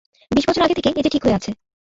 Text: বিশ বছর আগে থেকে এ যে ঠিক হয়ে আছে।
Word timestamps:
বিশ 0.31 0.45
বছর 0.47 0.61
আগে 0.61 0.77
থেকে 0.77 0.89
এ 0.91 1.01
যে 1.05 1.09
ঠিক 1.09 1.23
হয়ে 1.25 1.37
আছে। 1.37 1.51